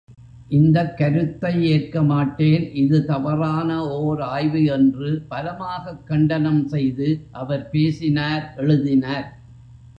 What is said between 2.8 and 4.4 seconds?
இது தவறான ஓர்